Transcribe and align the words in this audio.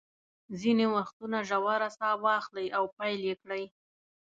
ځینې 0.59 0.85
وختونه 0.95 1.37
ژوره 1.49 1.89
ساه 1.97 2.15
واخلئ 2.23 2.67
او 2.77 2.83
پیل 2.97 3.21
یې 3.29 3.35
کړئ. 3.41 3.63